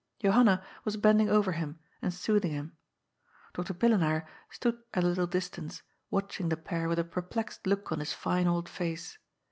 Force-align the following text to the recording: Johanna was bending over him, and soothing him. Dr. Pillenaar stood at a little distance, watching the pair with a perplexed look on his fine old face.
Johanna 0.17 0.65
was 0.83 0.97
bending 0.97 1.29
over 1.29 1.51
him, 1.51 1.77
and 2.01 2.11
soothing 2.11 2.49
him. 2.49 2.75
Dr. 3.53 3.75
Pillenaar 3.75 4.25
stood 4.49 4.81
at 4.95 5.03
a 5.03 5.07
little 5.07 5.27
distance, 5.27 5.83
watching 6.09 6.49
the 6.49 6.57
pair 6.57 6.89
with 6.89 6.97
a 6.97 7.03
perplexed 7.03 7.67
look 7.67 7.91
on 7.91 7.99
his 7.99 8.11
fine 8.11 8.47
old 8.47 8.67
face. 8.67 9.19